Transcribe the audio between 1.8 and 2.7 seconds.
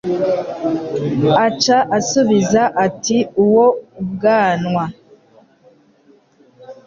asubiza